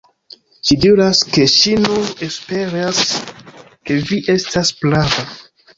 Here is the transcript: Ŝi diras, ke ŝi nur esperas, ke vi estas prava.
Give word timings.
Ŝi 0.69 0.77
diras, 0.85 1.21
ke 1.35 1.45
ŝi 1.57 1.75
nur 1.85 2.23
esperas, 2.31 3.05
ke 3.89 4.03
vi 4.11 4.23
estas 4.37 4.77
prava. 4.83 5.33